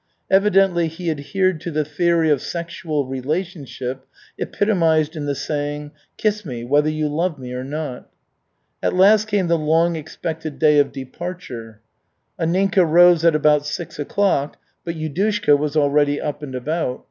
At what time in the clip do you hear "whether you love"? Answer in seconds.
6.63-7.37